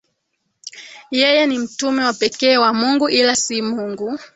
[1.11, 4.17] yeye ni mtume wa pekee wa Mungu ila si Mungu